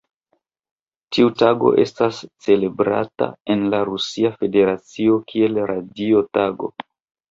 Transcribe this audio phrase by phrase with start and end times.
[1.17, 6.77] Tiu tago estas celebrata en la Rusia Federacio kiel Radio Tago.